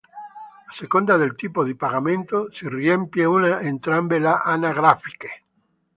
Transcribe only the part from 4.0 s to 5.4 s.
le anagrafiche.